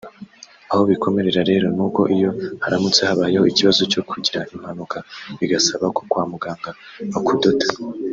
aho 0.71 0.81
bikomerera 0.89 1.41
rero 1.51 1.65
nuko 1.75 2.01
iyo 2.15 2.29
haramutse 2.63 3.01
habayeho 3.09 3.45
ikibazo 3.51 3.81
cyo 3.91 4.01
kugira 4.09 4.39
impanuka 4.53 4.97
bigasaba 5.39 5.85
ko 5.95 6.01
kwa 6.09 6.23
muganga 6.31 6.69
bakudoda 7.13 7.67